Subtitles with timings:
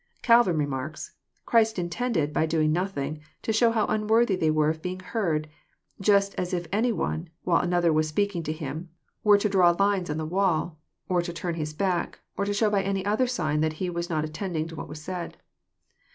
[0.17, 1.11] •a' Calvin remarks:"
[1.45, 5.47] Christ intended, by doing nothing, to show how unworthy they were of being heard;
[6.01, 8.89] just as if any one, while another was speaking to him,
[9.23, 12.71] were to draw lines on the wall, or to turn his back, or to show
[12.71, 15.37] by any other sign, that he was not attending to what was said."